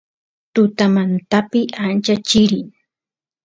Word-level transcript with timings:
tutamantapi 0.53 1.61
ancha 1.85 2.15
chirin 2.27 2.67